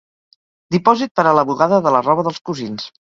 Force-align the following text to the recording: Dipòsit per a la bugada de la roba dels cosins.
Dipòsit 0.75 1.13
per 1.19 1.25
a 1.27 1.33
la 1.41 1.43
bugada 1.51 1.79
de 1.89 1.93
la 1.97 2.01
roba 2.09 2.27
dels 2.29 2.41
cosins. 2.51 2.91